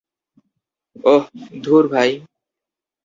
ওহ, 1.05 1.23
ধুর, 1.63 1.83
ভাই। 1.87 2.09